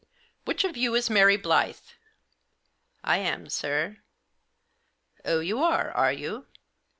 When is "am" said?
3.19-3.49